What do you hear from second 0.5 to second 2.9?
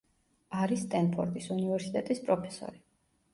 არის სტენფორდის უნივერსიტეტის პროფესორი.